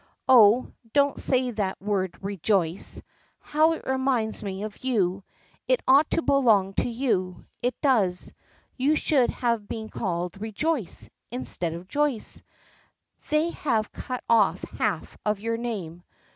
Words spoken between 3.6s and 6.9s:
it reminds me of you. It ought to belong to